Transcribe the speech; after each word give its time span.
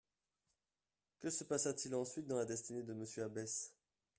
Que 1.19 1.29
se 1.29 1.43
passa-t-il 1.45 1.93
ensuite 1.93 2.25
dans 2.25 2.37
la 2.39 2.45
destinée 2.45 2.81
de 2.81 2.93
M 2.93 3.05
Abbesse 3.23 3.71